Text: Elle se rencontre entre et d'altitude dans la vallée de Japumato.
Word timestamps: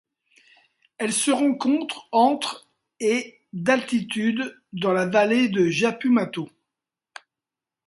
Elle 0.97 1.13
se 1.13 1.29
rencontre 1.29 2.09
entre 2.11 2.67
et 2.99 3.39
d'altitude 3.53 4.59
dans 4.73 4.93
la 4.93 5.05
vallée 5.05 5.47
de 5.47 5.69
Japumato. 5.69 6.49